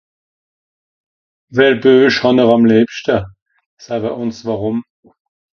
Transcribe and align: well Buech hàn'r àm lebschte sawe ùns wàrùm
well 1.57 1.77
Buech 1.83 2.19
hàn'r 2.23 2.53
àm 2.55 2.67
lebschte 2.71 3.17
sawe 3.87 4.09
ùns 4.21 4.37
wàrùm 4.47 4.77